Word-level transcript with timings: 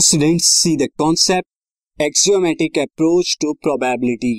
Now 0.00 0.04
students 0.04 0.44
see 0.50 0.70
the 0.76 0.86
concept 0.98 2.02
axiomatic 2.02 2.78
approach 2.78 3.36
to 3.40 3.52
probability 3.54 4.30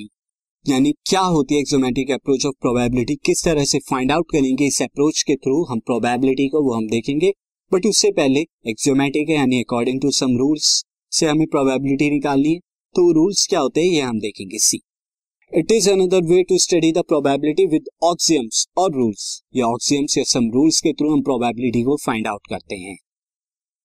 यानी 0.64 0.92
क्या 1.06 1.20
होती 1.34 1.54
है 1.54 1.60
एक्सियोमेटिक 1.60 2.10
अप्रोच 2.10 2.46
ऑफ़ 2.46 2.54
प्रोबेबिलिटी 2.60 3.14
किस 3.26 3.44
तरह 3.44 3.64
से 3.64 3.78
फाइंड 3.90 4.12
आउट 4.12 4.26
करेंगे 4.32 4.66
इस 4.66 4.80
अप्रोच 4.82 5.22
के 5.22 5.36
थ्रू 5.36 5.62
हम 5.64 5.80
प्रोबेबिलिटी 5.80 6.48
को, 6.48 6.62
वो 6.62 6.72
हम 6.74 6.88
देखेंगे। 6.88 7.32
बट 7.72 7.86
उससे 7.86 8.10
पहले 8.10 8.40
एक्सियोमेटिक 8.68 9.28
है, 9.28 9.36
यानी 9.36 9.60
अकॉर्डिंग 9.60 10.00
टू 10.00 10.10
सम 10.10 10.36
रूल्स 10.38 10.72
से 11.12 11.26
हमें 11.26 11.46
प्रोबेबिलिटी 11.46 12.10
निकालनी 12.10 12.54
है। 12.54 12.58
तो 12.94 13.10
रूल्स 13.12 13.46
क्या 13.46 13.60
होते 13.60 13.80
हैं, 13.80 13.92
ये 13.92 14.00
हम 14.00 14.18
देखेंगे 14.18 14.58
see 14.58 14.80
it 15.52 15.72
is 15.72 15.90
another 15.90 16.24
way 16.24 16.42
to 16.42 16.58
study 16.58 16.92
the 16.92 17.04
probability 17.08 17.66
with 17.68 17.88
axioms 18.04 18.66
और 18.78 18.92
रूल्स 18.94 19.30
या 19.56 19.66
ऑक्सियम्स 19.68 20.18
या 20.18 20.24
सम 20.24 20.50
रूल्स 20.50 20.80
के 20.80 20.92
थ्रू 20.92 21.12
हम 21.12 21.22
प्रोबेबिलिटी 21.22 21.82
को 21.82 21.96
फाइंड 22.06 22.26
आउट 22.26 22.46
करते 22.50 22.76
हैं। 22.80 22.96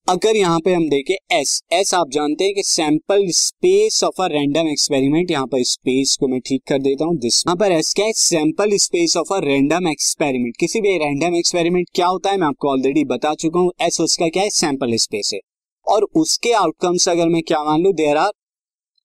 अगर 0.08 0.36
यहाँ 0.36 0.60
पे 0.60 0.74
हम 0.74 0.84
देखें 0.90 1.38
एस 1.38 1.50
एस 1.74 1.94
आप 1.94 2.10
जानते 2.12 2.44
हैं 2.44 2.54
कि 2.56 2.62
sample 2.64 3.24
space 3.36 4.04
of 4.04 4.22
a 4.22 4.28
random 4.32 4.68
experiment 4.68 5.32
यहाँ 5.32 5.48
पर 5.48 5.64
स्पेस 5.64 6.16
को 6.20 6.28
मैं 6.28 6.40
ठीक 6.40 6.62
कर 6.68 6.78
देता 6.82 7.06
हूँ 7.06 7.18
दिस 7.18 7.40
यहाँ 7.40 7.56
पर 7.56 7.72
एस 7.72 7.92
क्या 7.96 8.06
है? 8.06 8.12
Sample 8.14 8.76
space 8.78 9.16
of 9.18 9.34
a 9.34 9.40
random 9.46 9.88
experiment 9.88 10.56
किसी 10.60 10.82
भी 10.82 10.98
रैंडम 10.98 11.36
एक्सपेरिमेंट 11.36 11.88
क्या 11.96 12.08
होता 12.08 12.32
है, 12.32 12.38
मैं 12.38 12.48
आपको 12.48 12.70
ऑलरेडी 12.70 13.04
बता 13.06 13.34
चुका 13.36 13.60
हूँ 13.60 13.72
एस 13.82 14.00
उसका 14.02 14.30
क्या 14.30 14.44
है? 14.44 14.50
सैंपल 14.52 14.96
स्पेस 14.98 15.32
है। 15.34 15.40
और 15.88 16.08
उसके 16.16 16.54
आउटकम्स 16.54 17.10
अगर 17.10 17.30
मैं 17.30 17.42
क्या 17.48 17.64
मान 17.64 17.82
लू 17.82 17.94
देर 17.96 18.18
आर 18.18 18.32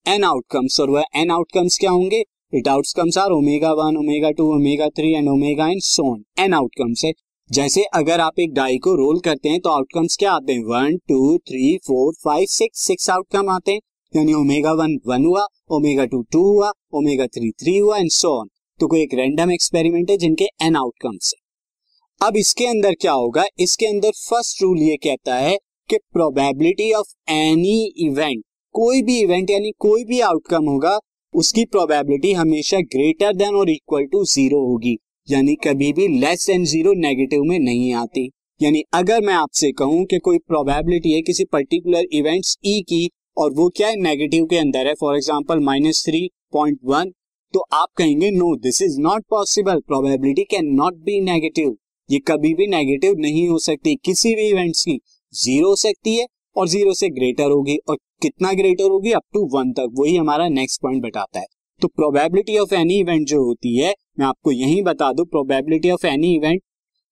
एन 0.07 0.25
आउटकम्स 0.25 0.81
और 0.81 0.91
वह 0.91 1.05
एन 1.17 1.31
आउटकम्स 1.31 1.79
क्या 1.79 1.91
होंगे? 1.91 2.23
It 2.55 2.69
outcomes 2.69 3.19
are 3.19 3.33
omega 3.33 3.73
one 3.75 3.97
omega 3.97 4.31
two 4.31 4.53
omega 4.55 4.89
three 4.91 5.13
and 5.15 5.29
omega 5.29 5.69
n 5.69 5.83
so 5.83 6.25
n 6.39 6.55
outcomes 6.55 7.05
है। 7.05 7.13
जैसे 7.53 7.83
अगर 7.95 8.21
आप 8.21 8.39
एक 8.41 8.53
डाई 8.55 8.77
को 8.79 8.95
रोल 8.97 9.19
करते 9.21 9.49
हैं 9.49 9.61
तो 9.61 9.71
आउटकम्स 9.71 10.17
क्या 10.17 10.33
आते 10.33 10.53
हैं? 10.53 10.61
One 10.65 10.97
two 11.09 11.37
three 11.39 11.77
four 11.87 12.13
five 12.25 12.47
six 12.51 12.85
six 12.87 13.11
outcome 13.11 13.51
आते 13.51 13.73
हैं। 13.73 13.81
यानी 14.13 14.33
ओमेगा 14.35 14.73
वन 14.73 14.97
वन 15.07 15.25
हुआ 15.25 15.45
ओमेगा 15.71 16.05
टू 16.05 16.23
टू 16.33 16.43
हुआ 16.45 16.71
ओमेगा 16.95 17.27
थ्री 17.27 17.51
थ्री 17.63 17.77
हुआ 17.79 17.99
एंड 17.99 18.11
सो 18.11 18.31
ऑन 18.39 18.49
तो 18.81 18.87
कोई 18.87 19.03
एक 19.03 19.15
रैंडम 19.15 19.53
एक्सपेरिमेंट 19.53 20.11
है 20.11 20.17
जिनके 20.17 20.45
एन 20.63 20.77
आउटकम्स 20.77 21.35
है। 21.35 22.27
अब 22.29 22.37
इसके 22.37 22.67
अंदर 22.67 22.95
क्या 23.01 23.13
होगा? 23.15 23.45
इसके 23.61 23.87
अंदर 23.87 24.11
फ़र्स्ट 24.21 24.63
रूल 24.63 24.81
ये 24.81 24.97
कहता 25.03 25.37
है 25.37 25.57
कि 25.91 25.99
प्रोबेबिलिटी 26.13 26.93
ऑफ़ 26.95 27.15
एनी 27.33 27.79
इवेंट 28.07 28.43
कोई 28.75 29.03
भी 29.03 29.21
इवेंट 29.21 29.51
यानी 29.51 29.73
कोई 29.79 30.05
भी 30.05 30.21
आउटकम 30.23 30.69
होगा, 30.69 30.99
उसकी 31.35 31.65
प्रोबेबिलिटी 31.67 32.33
हमेशा 32.35 32.81
ग्रेटर 32.91 33.37
देन 33.37 33.55
और 33.55 33.71
इक्वल 33.71 34.07
टू 34.13 34.25
ज़ीरो 34.27 34.67
होगी। 34.67 34.99
यानी 35.29 35.55
कभी 35.65 35.93
भी 35.93 36.07
लेस 36.11 36.47
देन 36.47 36.65
ज़ीरो 36.65 36.93
नेगेटिव 36.99 37.43
में 37.43 37.59
नहीं 37.61 37.93
आती। 37.95 38.31
यानी 38.61 38.83
अगर 38.95 39.21
मैं 39.21 39.35
आपसे 39.35 39.71
कहूँ 39.73 40.05
कि 40.05 40.19
कोई 40.19 40.39
प्रोबेबिलिटी 40.41 41.13
है 41.13 41.21
किसी 41.23 41.45
पर्टिकुलर 41.53 42.05
इवेंट्स 42.13 42.57
ई 42.67 42.81
की, 42.83 43.09
और 43.37 43.53
वो 43.53 43.69
क्या 43.77 43.89
है 43.89 43.97
नेगेटिव 43.99 44.45
के 44.47 44.57
अंदर 44.59 44.87
है 44.87 44.95
for 44.95 45.17
example 45.17 45.61
minus 45.61 46.05
three 46.07 46.29
point 46.53 46.79
one 46.85 47.11
तो 47.55 47.65
आप 47.75 47.89
कहेंगे 47.97 48.31
no 48.31 48.55
this 48.59 48.83
is 48.83 48.99
not 49.01 49.25
possible 49.31 49.81
probability 49.87 50.45
can 50.51 50.75
not 50.75 50.95
be 51.05 51.21
negative 51.23 51.77
ये 52.09 52.19
कभी 52.29 52.53
भी 52.55 52.67
नेगेटिव 52.69 53.15
नहीं 53.19 53.49
हो 53.49 53.59
सकती 53.61 53.95
किसी 54.05 54.35
भी 54.35 54.49
इवेंट्स 54.49 54.85
की। 54.85 54.99
ज़ीरो 55.35 55.69
हो 55.69 55.77
सकती 55.79 56.17
है 56.17 56.27
और 56.57 56.69
ज़ीरो 56.69 56.93
से 56.95 57.09
ग्रेटर 57.11 57.51
होगी, 57.51 57.77
और 57.79 57.97
कितना 58.23 58.53
ग्रेटर 58.53 58.91
होगी? 58.91 59.13
अप 59.13 59.23
टू 59.35 59.45
वन 59.55 59.73
तक। 59.73 59.95
वही 59.99 60.17
हमारा 60.17 60.49
नेक्स्ट 60.51 60.81
पॉइंट 60.83 61.03
बताता 61.03 61.41
है। 61.41 61.47
तो 61.83 61.89
प्रोबेबिलिटी 61.91 62.59
ऑफ़ 62.59 62.75
एनी 62.75 62.99
इवेंट 63.01 63.27
जो 63.29 63.43
होती 63.45 63.77
है 63.77 63.95
मैं 64.19 64.27
आपको 64.27 64.53
यही 64.53 64.83
बता 64.83 65.13
दू 65.13 65.25
प्रोबेबिलिटी 65.25 65.91
ऑफ़ 65.91 66.07
एनी 66.07 66.35
इवेंट 66.35 66.61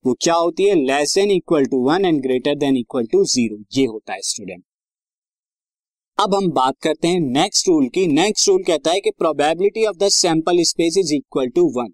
वो 0.04 0.14
क्या 0.22 0.34
होती 0.34 0.64
है? 0.64 0.74
Less 0.76 1.14
than 1.14 1.30
equal 1.30 1.64
to 1.66 1.78
one 1.88 2.04
and 2.04 2.20
greater 2.22 2.54
than 2.54 2.76
equal 2.76 3.06
to 3.06 3.24
zero 3.24 3.56
ये 3.72 3.84
होता 3.86 4.12
है 4.12 4.20
स्टूडेंट 4.22 4.62
अब 6.18 6.34
हम 6.34 6.50
बात 6.52 6.74
करते 6.82 7.08
हैं 7.08 7.20
नेक्स्ट 7.20 7.68
रूल 7.68 7.88
की। 7.88 8.06
नेक्स्ट 8.06 8.48
रूल 8.48 8.62
कहता 8.62 8.92
है 8.92 9.00
कि 9.00 9.10
probability 9.10 9.84
of 9.84 9.96
the 9.96 10.08
sample 10.08 10.62
space 10.62 10.98
is 10.98 11.14
equal 11.14 11.48
to 11.48 11.66
one 11.76 11.88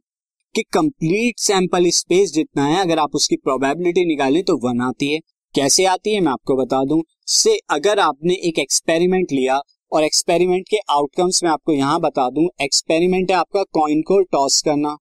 कि 0.54 0.62
कंप्लीट 0.72 1.38
सैंपल 1.38 1.88
स्पेस 1.91 2.32
जितना 2.32 2.66
है, 2.66 2.81
अगर 2.81 2.98
आप 2.98 3.14
उसकी 3.14 3.36
प्रोबेबिलिटी 3.36 4.04
निकालें 4.04 4.42
तो 4.42 4.56
वन 4.58 4.81
आती 4.81 5.12
है। 5.12 5.19
कैसे 5.54 5.84
आती 5.84 6.14
है? 6.14 6.20
मैं 6.20 6.32
आपको 6.32 6.56
बता 6.56 6.84
दूँ। 6.84 7.02
से 7.26 7.58
अगर 7.70 7.98
आपने 8.00 8.34
एक 8.48 8.58
एक्सपेरिमेंट 8.58 9.32
लिया 9.32 9.60
और 9.92 10.04
एक्सपेरिमेंट 10.04 10.64
के 10.69 10.76
आउटकम्स 10.91 11.42
में 11.44 11.50
आपको 11.50 11.72
यहाँ 11.72 12.00
बता 12.00 12.28
दूँ। 12.30 12.48
एक्सपेरिमेंट 12.62 13.30
है 13.30 13.36
आपका 13.36 13.62
कॉइन 13.72 14.02
को 14.02 14.20
टॉस 14.22 14.60
करना। 14.62 14.97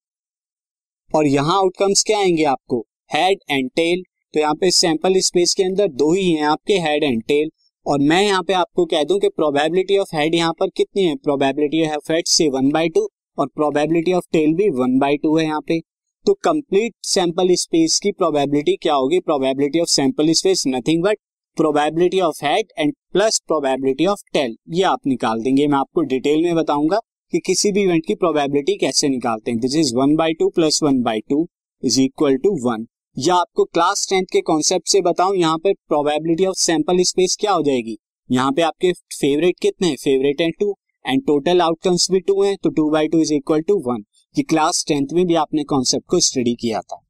और 1.12 1.28
यहाँ 1.28 1.58
आउटकम्स 1.58 2.04
क्या 2.04 2.20
आएँगे 2.20 2.44
आपको? 2.44 2.80
हेड 3.14 3.40
एंड 3.52 3.70
टेल 3.76 4.04
तो 4.34 4.40
यहाँ 4.40 4.54
पे 4.54 4.70
सैंपल 4.72 5.20
स्पेस 5.20 5.54
के 5.54 5.64
अंदर 5.64 5.88
दो 5.90 6.12
ही 6.14 6.32
हैं 6.32 6.46
आपके 6.46 6.78
हेड 6.80 7.04
एंड 7.04 7.22
टेल 7.24 7.50
और 7.86 8.00
मैं 8.00 8.22
यहाँ 8.22 8.44
पे 8.44 8.54
आपको 8.54 8.86
कह 8.86 9.04
दूँ 9.04 9.20
कि 9.20 9.30
प्रोबेबिलिटी 9.30 9.98
ऑफ़ 9.98 10.16
हेड 10.16 10.36
यहाँ 10.36 10.54
पर 10.54 10.70
कितनी 10.70 11.04
है? 11.04 11.16
प्रोबेबिलिटी 11.16 11.86
ऑफ़ 11.88 12.12
हेड 12.12 12.28
से 12.28 12.48
वन 12.50 12.70
बाई 12.72 12.90
टू 12.90 13.08
और 13.38 13.48
प्रोबेबिलिटी 13.48 14.14
ऑफ़ 14.14 14.26
टेल 14.34 14.54
भी 14.54 14.70
वन 14.72 14.98
बाई 15.00 15.18
टू 15.18 15.38
है 15.38 15.46
यहाँ 15.46 15.62
पे। 15.62 15.80
तो 16.26 16.34
कंप्लीट 16.44 16.94
सैंपल 17.04 17.54
स्पेस 17.56 18.00
की 18.04 18.12
प्रोबेबिलिटी 18.12 18.76
क्या 18.76 18.94
होगी? 18.94 19.20
Probability 19.20 19.80
of 19.80 19.90
sample 19.90 20.32
space 20.34 20.64
nothing 20.68 21.04
but 21.04 21.18
probability 21.58 22.20
of 22.20 22.44
head 22.46 22.72
and 22.80 22.94
plus 23.14 23.40
probability 23.48 24.06
of 24.06 24.22
tail 24.34 24.56
ये 24.70 24.84
आप 24.84 25.08
निकाल 25.08 25.42
देंगे, 25.42 25.68
मैं 25.68 25.78
आपको 25.78 26.02
डिटेल 26.04 26.44
में 26.44 26.56
बताऊँगा 26.56 27.00
कि 27.34 27.40
किसी 27.40 27.72
भी 27.72 27.84
इवेंट 27.84 28.06
की 28.08 28.16
प्रोबेबिलिटी 28.16 28.76
कैसे 28.78 29.10
निकालते 29.10 29.52
हैं। 29.52 29.60
This 29.60 29.76
is 29.76 29.96
one 29.96 30.16
by 30.16 30.34
two 30.34 30.50
plus 30.50 30.80
one 30.84 31.02
by 31.04 31.20
two 31.30 31.48
is 31.84 32.00
equal 32.02 32.38
to 32.38 32.52
one 32.64 32.86
या 33.18 33.36
आपको 33.36 33.64
क्लास 33.66 34.06
टेंथ 34.10 34.26
के 34.32 34.42
कॉन्सेप्ट 34.42 34.88
से 34.88 35.02
बताऊँ, 35.02 35.36
यहाँ 35.36 35.58
पे 35.58 35.74
प्रोबेबिलिटी 35.74 36.46
ऑफ़ 36.46 36.58
सैंपल 36.58 37.04
स्पेस 37.04 37.38
क्या 37.40 37.52
हो 37.52 37.62
जाएगी? 37.64 37.98
यहाँ 38.30 38.52
पे 38.52 38.62
आपके 38.62 38.92
फेवरेट 39.14 39.60
कितने 39.62 39.88
हैं? 39.88 39.96
Favourite 39.96 40.42
and 40.42 40.54
two 40.60 40.76
and 41.06 41.26
total 41.28 41.62
outcomes 41.62 42.12
भी 42.12 42.20
टू 42.20 42.42
हैं 42.44 42.56
तो 42.64 42.70
two 42.72 42.90
by 42.92 43.08
two 43.08 43.22
is 43.22 43.34
equal 43.34 43.62
to 43.62 43.82
one 43.88 44.04
ये 44.36 44.44
क्लास 44.44 44.86
टेंथ 44.88 45.14
में 45.14 45.26
भी 45.28 45.36
आपने 45.38 45.64
कॉन्सेप्ट 45.66 46.10
को 46.10 46.20
स्टडी 46.20 46.56
किया 46.56 46.82
था। 46.82 47.05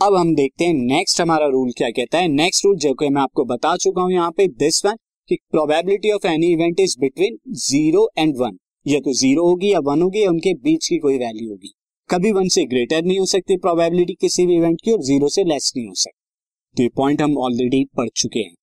अब 0.00 0.14
हम 0.16 0.34
देखते 0.34 0.64
हैं 0.64 0.72
नेक्स्ट 0.74 1.20
हमारा 1.20 1.46
रूल 1.46 1.70
क्या 1.78 1.88
कहता 1.90 2.18
है। 2.18 2.28
नेक्स्ट 2.28 2.64
रूल 2.64 2.76
जो 2.78 2.92
कि 2.94 3.08
मैं 3.08 3.20
आपको 3.22 3.44
बता 3.44 3.74
चुका 3.76 4.02
हूँ 4.02 4.12
यहाँ 4.12 4.30
पे 4.30 4.46
दिस 4.58 4.84
वन 4.86 4.94
कि 5.28 5.36
probability 5.50 6.10
of 6.10 6.26
any 6.26 6.46
event 6.52 6.80
is 6.80 6.94
between 7.00 7.36
zero 7.58 8.08
and 8.18 8.36
one 8.38 8.56
ये 8.86 9.00
तो 9.00 9.12
ज़ीरो 9.14 9.46
होगी 9.48 9.72
या 9.72 9.78
वन 9.80 10.02
होगी, 10.02 10.22
या 10.22 10.30
उनके 10.30 10.54
बीच 10.56 10.86
की 10.86 10.98
कोई 10.98 11.18
वैल्यू 11.18 11.50
होगी। 11.50 11.72
कभी 12.10 12.32
वन 12.32 12.48
से 12.48 12.64
ग्रेटर 12.64 13.02
नहीं 13.02 13.18
हो 13.18 13.26
सकती 13.26 13.56
प्रोबेबिलिटी 13.58 14.14
किसी 14.20 14.46
भी 14.46 14.56
इवेंट 14.56 14.78
की, 14.84 14.92
और 14.92 15.02
ज़ीरो 15.02 15.28
से 15.28 15.44
लेस 15.44 15.72
नहीं 15.76 15.86
हो 15.88 15.94
सकती। 15.96 16.76
तो 16.76 16.82
ये 16.82 16.88
पॉइंट 16.96 17.22
हम 17.22 17.36
ऑलरेडी 17.40 17.84
पढ़ 17.96 18.08
चुके 18.16 18.40
हैं। 18.40 18.54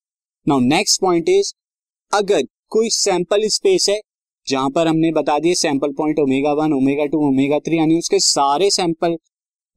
नाउ 0.47 0.59
नेक्स्ट 0.65 1.01
पॉइंट 1.01 1.29
इज़ 1.29 1.53
अगर 2.13 2.43
कोई 2.69 2.89
सैंपल 2.93 3.47
स्पेस 3.49 3.89
है, 3.89 3.99
जहाँ 4.47 4.69
पर 4.69 4.87
हमने 4.87 5.11
बता 5.13 5.39
दिए 5.39 5.53
sample 5.55 5.93
point 5.93 6.19
omega 6.19 6.53
one 6.55 6.73
omega 6.73 7.05
two 7.05 7.25
omega 7.27 7.59
three 7.59 7.77
यानी 7.77 7.97
उसके 7.99 8.19
सारे 8.25 8.69
सैंपल 8.71 9.17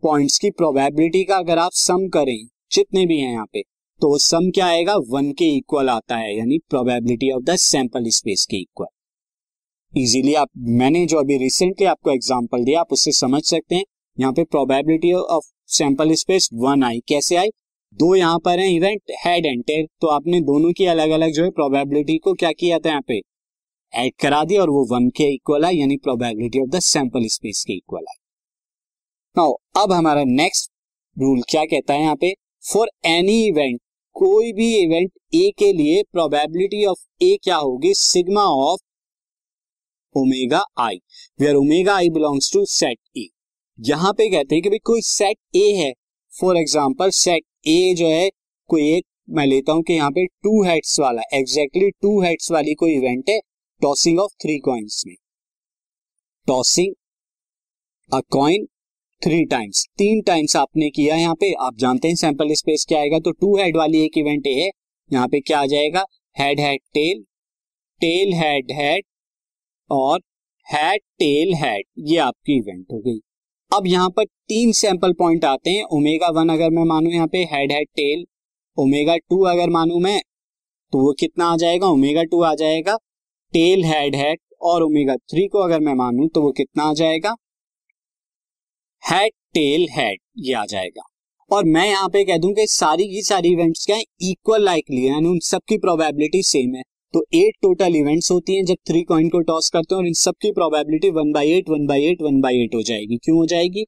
पॉइंट्स 0.03 0.39
की 0.39 0.51
प्रोबेबिलिटी 0.51 1.23
का 1.25 1.37
अगर 1.37 1.59
आप 1.59 1.73
सम 1.73 2.07
करें, 2.09 2.47
जितने 2.73 3.05
भी 3.07 3.19
हैं 3.21 3.33
यहाँ 3.33 3.47
पे 3.53 3.63
तो 4.01 4.17
सम 4.19 4.51
क्या 4.51 4.67
आएगा? 4.67 4.95
वन 5.09 5.31
के 5.33 5.45
इक्वल 5.57 5.89
आता 5.89 6.17
है, 6.17 6.37
यानी 6.37 6.59
probability 6.71 7.31
of 7.33 7.43
the 7.45 7.57
sample 7.59 8.09
space 8.11 8.47
के 8.51 8.57
इक्वल 8.57 8.87
इजीली 9.95 10.35
आप, 10.35 10.49
मैंने 10.59 11.05
जो 11.07 11.19
अभी 11.19 11.37
रिसेंटली 11.39 11.87
आपको 11.87 12.11
एग्जांपल 12.11 12.65
दिया, 12.65 12.81
आप 12.81 12.93
उससे 12.93 13.13
समझ 13.13 13.43
सकते 13.45 13.75
हैं। 13.75 13.85
यहाँ 14.17 14.33
पे 14.33 14.45
probability 14.47 15.13
of 15.13 15.51
sample 15.69 16.13
space 16.15 16.49
one 16.55 16.85
आई। 16.85 17.01
कैसे 17.09 17.37
आई? 17.37 17.49
दो 17.95 18.15
यहाँ 18.17 18.39
पर 18.39 18.59
है 18.59 18.73
इवेंट 18.75 19.13
हेड 19.25 19.47
एंड 19.47 19.63
टेल 19.65 19.87
तो 20.01 20.09
आपने 20.09 20.41
दोनों 20.43 20.73
की 20.73 20.87
अलग 20.87 21.11
अलग 21.11 21.33
जो 21.33 21.45
है 21.45 21.51
प्रोबेबिलिटी 21.51 22.19
को 22.19 22.35
क्या 22.35 22.53
किया 22.53 22.79
था 22.79 22.89
यहाँ 22.89 23.03
पे? 23.09 23.21
ऐड 23.93 24.13
करा 24.21 24.43
दिया 24.45 24.63
और 24.63 24.71
वो 24.71 24.87
वन 24.87 25.09
के 25.11 25.33
इक्वल 25.35 25.65
है 25.65 25.75
यानी 25.77 25.97
probability 25.99 26.61
of 26.61 26.69
the 26.69 26.81
sample 26.85 27.27
space 27.29 27.65
के 27.67 27.77
इक्वल 27.77 28.05
है 28.09 28.20
नाउ 29.37 29.53
अब 29.77 29.93
हमारा 29.93 30.23
नेक्स्ट 30.27 30.71
रूल 31.17 31.43
क्या 31.51 31.65
कहता 31.65 31.95
है 31.95 32.01
यहाँ 32.01 32.15
पे? 32.17 32.33
फॉर 32.63 32.89
एनी 33.07 33.37
इवेंट 33.47 33.81
कोई 34.17 34.53
भी 34.53 34.67
इवेंट 34.77 35.11
ए 35.35 35.51
के 35.59 35.73
लिए 35.73 36.03
प्रोबेबिलिटी 36.13 36.85
ऑफ़ 36.87 37.05
ए 37.23 37.37
क्या 37.45 37.57
होगी? 37.57 37.93
Sigma 37.95 38.45
of 38.63 38.81
omega 40.15 40.63
i 40.79 40.97
where 41.41 41.57
omega 41.57 41.95
i 41.97 42.11
belongs 42.11 42.53
to 42.53 42.65
set 42.69 42.99
A 43.19 43.27
यहाँ 43.79 44.13
पे 44.13 44.29
कहते 44.31 44.55
हैं 44.55 44.63
कि 44.63 44.69
भाई 44.69 44.79
कोई 44.85 45.03
सेट 45.03 45.37
ए 45.57 45.71
है। 45.77 45.93
फॉर 46.33 46.57
एग्ज़ाम्पल 46.57 47.11
सेट 47.11 47.45
ए 47.69 47.95
जो 47.99 48.09
है, 48.09 48.29
कोई 48.71 48.91
एक, 48.91 49.05
मैं 49.31 49.47
लेता 49.47 49.73
हूँ 49.73 49.83
कि 49.83 49.93
यहाँ 49.93 50.11
पे 50.11 50.27
टू 50.27 50.63
हेड्स 50.65 50.99
वाला 51.01 51.23
एग्जैक्टली 51.35 51.91
टू 51.93 52.21
हेड्स 52.23 52.51
वाली 52.53 52.75
कोई 52.75 52.97
इवेंट 52.97 53.31
है 53.31 53.39
टॉसिंग 53.83 54.21
ऑफ़ 54.21 54.35
थ्री 54.43 54.59
कॉइन्स 54.59 55.03
में। 55.07 55.15
Tossing 56.49 56.95
a 58.13 58.21
coin 58.33 58.67
three 59.23 59.45
times 59.45 59.85
तीन 59.99 60.21
टाइम्स 60.27 60.55
आपने 60.57 60.89
किया 60.91 61.17
यहाँ 61.17 61.35
पे। 61.35 61.53
आप 61.61 61.75
जानते 61.79 62.09
हैं 62.09 62.15
सैंपल 62.17 62.53
स्पेस 62.55 62.85
क्या 62.89 62.99
आएगा? 62.99 63.19
तो 63.19 63.31
टू 63.33 63.57
हेड 63.57 63.77
वाली 63.77 64.01
एक 64.05 64.17
इवेंट 64.19 64.47
है। 64.47 64.71
यहाँ 65.11 65.27
पे 65.29 65.41
क्या 65.41 65.59
आ 65.61 65.67
जाएगा? 65.67 66.05
Head 66.37 66.61
head 66.61 66.81
tail 66.95 67.23
tail 68.01 68.33
head 68.35 68.73
head 68.73 69.05
और 69.91 70.21
हेड 70.67 71.01
टेल 71.19 71.55
हेड 71.55 71.85
ये 72.09 72.17
आपकी 72.19 72.57
इवेंट 72.59 72.87
हो 72.93 72.99
गई। 72.99 73.19
अब 73.73 73.87
यहाँ 73.87 74.09
पर 74.11 74.25
तीन 74.25 74.73
सैंपल 74.73 75.13
पॉइंट 75.13 75.45
आते 75.45 75.71
हैं। 75.71 75.85
ओमेगा 75.93 76.29
वन 76.31 76.49
अगर 76.49 76.71
मैं 76.71 76.85
मानू 76.85 77.11
यहाँ 77.11 77.27
पे 77.27 77.43
head 77.53 77.73
head 77.73 77.89
tail 77.97 78.25
omega 78.79 79.17
two 79.19 79.43
अगर 79.47 79.71
मानू 79.71 79.99
मैं 79.99 80.21
तो 80.93 80.99
वो 80.99 81.13
कितना 81.21 81.47
आ 81.47 81.57
जाएगा? 81.57 81.87
ओमेगा 81.89 82.23
टू 82.25 82.43
आ 82.43 82.55
जाएगा। 82.55 82.97
टेल 83.53 83.85
हेड 83.85 84.17
हेड 84.17 84.41
और 84.63 84.83
ओमेगा 84.83 85.17
थ्री 85.17 85.47
को 85.49 85.59
अगर 85.59 85.81
मैं 85.81 85.95
मानू 85.97 86.29
तो 86.29 86.43
वो 86.43 86.53
कितना 86.53 86.85
आ 86.85 86.93
जाएगा? 86.95 87.35
हेड 89.03 89.33
टेल 89.55 89.87
हेड 89.91 90.19
ये 90.39 90.55
आ 90.55 90.65
जाएगा। 90.67 91.03
और 91.51 91.65
मैं 91.67 91.87
यहाँ 91.89 92.09
पे 92.09 92.25
कह 92.25 92.37
दूँ 92.39 92.53
कि 92.55 92.67
सारी 92.67 93.05
की 93.05 93.23
सारी 93.23 93.53
इवेंट्स 93.53 93.85
क्या 93.87 93.97
है 93.97 94.03
इक्वल 94.23 94.65
लाइकली 94.65 95.07
यानी 95.07 95.29
उन 95.29 95.39
सबकी 95.43 95.79
प्रोबेबिलिटी 95.79 96.43
सेम 96.43 96.75
है। 96.75 96.83
तो 97.15 97.25
एट 97.35 97.55
टोटल 97.63 97.97
इवेंट्स 97.97 98.31
होती 98.33 98.57
हैं, 98.57 98.65
जब 98.65 98.77
थ्री 98.89 99.03
कॉइन 99.03 99.29
को 99.29 99.41
टॉस 99.41 99.71
करते 99.71 99.95
हैं 99.95 100.01
और 100.01 100.07
इन 100.07 100.15
सबकी 100.15 100.53
probability 100.53 101.11
one 101.11 101.33
by 101.33 101.51
eight 101.53 101.71
one 101.71 101.87
by 101.87 102.05
eight 102.05 102.23
one 102.23 102.41
by 102.41 102.63
eight 102.63 102.75
हो 102.75 102.83
जाएगी। 102.83 103.17
क्यों 103.17 103.37
हो 103.39 103.47
जाएगी? 103.47 103.85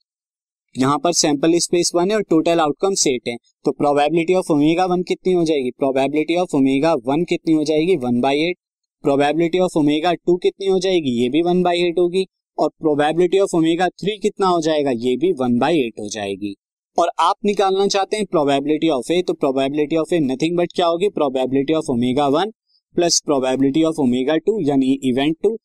यहाँ 0.75 0.99
पर 0.99 1.13
सैंपल 1.13 1.59
स्पेस 1.59 1.93
वन 1.95 2.11
है 2.11 2.17
और 2.17 2.23
टोटल 2.23 2.61
आउटकम 2.61 2.95
सेट 2.97 3.29
है। 3.29 3.37
तो 3.65 3.73
प्रोबेबिलिटी 3.73 4.35
ऑफ़ 4.35 4.53
ओमेगा 4.53 4.87
वन 4.87 5.03
कितनी 5.03 5.33
हो 5.33 5.45
जाएगी? 5.45 5.71
प्रोबेबिलिटी 5.71 6.37
ऑफ़ 6.37 6.57
ओमेगा 6.57 6.95
वन 7.07 7.25
कितनी 7.25 7.55
हो 7.55 7.65
जाएगी? 7.65 7.97
One 7.97 8.21
by 8.21 8.41
eight 8.41 8.57
probability 9.05 9.59
of 9.61 9.79
omega 9.79 10.13
two 10.15 10.37
कितनी 10.37 10.67
हो 10.67 10.79
जाएगी? 10.79 11.21
ये 11.23 11.29
भी 11.29 11.43
वन 11.43 11.63
बाई 11.63 11.83
एट 11.83 11.99
होगी। 11.99 12.27
और 12.59 12.69
प्रोबेबिलिटी 12.81 13.39
ऑफ़ 13.39 13.57
ओमेगा 13.57 13.89
थ्री 13.91 14.17
कितना 14.19 14.47
हो 14.47 14.61
जाएगा? 14.61 14.91
ये 14.91 15.17
भी 15.17 15.33
वन 15.33 15.59
बाई 15.59 15.79
एट 15.79 16.01
हो 16.01 16.09
जाएगी। 16.09 16.55
और 16.99 17.11
आप 17.21 17.37
निकालना 17.45 17.87
चाहते 17.87 18.17
हैं 18.17 18.27
प्रोबेबिलिटी 18.27 18.89
ऑफ़ 18.91 19.13
ए 19.13 19.23
तो 19.23 19.35
probability 19.35 19.97
of 19.97 20.15
A 20.15 20.19
nothing 20.21 20.57
but 20.59 20.73
क्या 20.75 20.87
होगी? 20.87 21.09
Probability 21.11 21.75
of 21.75 21.91
omega 21.93 22.27
one 22.29 22.51
plus 22.97 23.21
probability 23.27 23.83
of 23.85 24.01
omega 24.01 24.37
two 24.47 24.59
यानी 24.69 24.93
event 25.11 25.37
two 25.43 25.57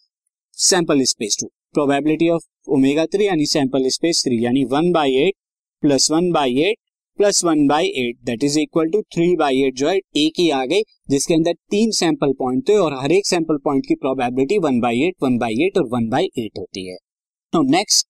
sample 0.57 1.03
space 1.03 1.37
two 1.41 1.47
probability 1.73 2.29
of 2.29 2.43
omega 2.69 3.05
three 3.05 3.27
यानी 3.27 3.45
सैंपल 3.45 3.87
स्पेस 3.89 4.23
थ्री 4.25 4.43
यानी 4.45 4.63
one 4.71 4.91
by 4.91 5.15
eight 5.25 5.33
plus 5.83 6.11
one 6.11 6.31
by 6.31 6.55
eight 6.61 6.77
plus 7.17 7.43
one 7.45 7.65
by 7.67 7.87
eight 7.97 8.17
that 8.25 8.43
is 8.43 8.59
equal 8.59 8.89
to 8.89 9.01
three 9.13 9.35
by 9.35 9.61
eight 9.63 9.75
जो 9.75 9.87
है 9.87 9.95
एक 9.95 10.39
ही 10.39 10.49
आ 10.51 10.63
गई, 10.65 10.81
जिसके 11.09 11.33
अंदर 11.33 11.53
तीन 11.71 11.91
सैंपल 11.93 12.33
पॉइंट 12.39 12.67
थे 12.69 12.77
और 12.77 12.93
हर 12.93 13.11
एक 13.11 13.27
सैंपल 13.27 13.57
पॉइंट 13.63 13.85
की 13.87 13.95
probability 13.95 14.57
one 14.59 14.79
by 14.79 15.01
eight 15.03 15.15
one 15.23 15.37
by 15.37 15.65
eight 15.65 15.77
और 15.77 15.87
वन 15.93 16.09
बाई 16.09 16.29
एट 16.37 16.59
होती 16.59 16.87
है। 16.87 16.95
तो 17.53 17.61
नेक्स्ट 17.71 18.07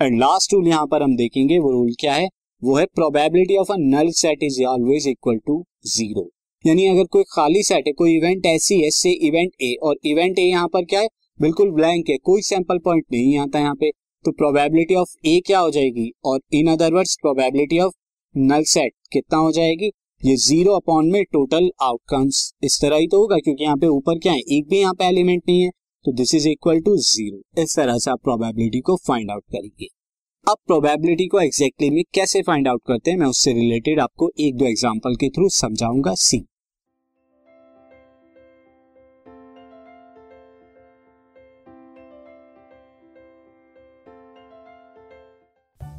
एंड 0.00 0.18
लास्ट 0.20 0.54
रूल 0.54 0.68
यहाँ 0.68 0.86
पर 0.86 1.02
हम 1.02 1.16
देखेंगे, 1.16 1.58
वो 1.58 1.70
रूल 1.72 1.94
क्या 2.00 2.14
है? 2.14 2.28
वो 2.62 2.76
है 2.76 2.84
probability 2.94 3.56
of 3.56 3.72
a 3.72 3.76
null 3.78 4.10
set 4.14 4.42
is 4.42 4.62
always 4.66 5.08
equal 5.08 5.38
to 5.46 5.62
zero 5.86 6.30
यानी 6.64 6.86
अगर 6.88 7.04
कोई 7.12 7.22
खाली 7.30 7.62
सेट 7.62 7.86
है, 7.86 7.92
कोई 7.92 8.16
इवेंट 8.16 8.46
ऐसी 8.46 8.80
है 8.82 8.90
से 8.92 9.10
इवेंट 9.28 9.50
ए 9.62 9.74
और 9.82 9.96
इवेंट 10.04 10.38
ए 10.38 10.42
यहाँ 10.42 10.68
पर 10.68 10.84
क्या 10.84 11.00
है? 11.00 11.08
बिल्कुल 11.40 11.70
ब्लैंक 11.72 12.08
है, 12.10 12.16
कोई 12.18 12.42
सैंपल 12.42 12.78
पॉइंट 12.78 13.04
नहीं 13.12 13.38
आता 13.38 13.58
यहाँ 13.58 13.74
पे। 13.74 13.90
तो 14.24 14.32
प्रोबेबिलिटी 14.32 14.94
ऑफ़ 14.94 15.16
ए 15.26 15.40
क्या 15.46 15.58
हो 15.58 15.70
जाएगी? 15.70 16.10
और 16.24 16.40
in 16.52 16.70
other 16.72 16.94
words 16.94 17.16
probability 17.22 17.78
of 17.78 17.92
null 18.36 18.62
set 18.64 18.92
कितना 19.12 19.38
हो 19.38 19.50
जाएगी? 19.52 19.90
ये 20.22 20.36
ज़ीरो 20.38 20.72
अपॉन 20.72 21.10
में 21.10 21.22
टोटल 21.24 21.70
आउटकम्स 21.82 22.52
इस 22.64 22.78
तरह 22.82 22.96
ही 22.96 23.06
तो 23.08 23.20
होगा, 23.20 23.36
क्योंकि 23.36 23.64
यहाँ 23.64 23.76
पे 23.76 23.86
ऊपर 23.88 24.18
क्या 24.18 24.32
है? 24.32 24.38
एक 24.38 24.68
भी 24.70 24.80
यहाँ 24.80 24.94
पे 24.94 25.04
एलिमेंट 25.04 25.42
नहीं 25.48 25.60
है 25.62 25.70
तो 26.04 26.12
this 26.12 26.34
is 26.34 26.48
equal 26.48 26.80
to 26.80 26.96
zero 26.98 27.62
इस 27.62 27.76
तरह 27.76 27.98
से 27.98 28.10
आप 28.10 28.20
प्रोबेबिलिटी 28.24 28.80
को 28.80 28.96
फाइंड 29.06 29.30
आउट 29.30 29.42
करेंगे। 29.52 29.86
अब 30.46 30.56
प्रोबेबिलिटी 30.66 31.26
को 31.26 31.40
एग्जैक्टली 31.40 31.86
exactly 31.86 31.94
में 31.94 32.04
कैसे 32.14 32.42
फाइंड 32.42 32.68
आउट 32.68 32.82
करते 32.86 33.10
हैं? 33.10 33.18
मैं 33.18 33.26
उससे 33.26 33.52
रिलेटेड 33.52 34.00
आपको 34.00 34.30
एक 34.40 34.56
दो 34.56 34.66
एग्ज़ाम्पल 34.66 35.16
के 35.16 35.28
थ्रू 35.28 35.48
समझाऊँगा 35.50 36.14
see 36.18 36.44